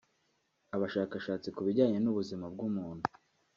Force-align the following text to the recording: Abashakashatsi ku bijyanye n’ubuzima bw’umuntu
Abashakashatsi 0.75 1.47
ku 1.55 1.61
bijyanye 1.67 1.97
n’ubuzima 2.01 2.45
bw’umuntu 2.53 3.05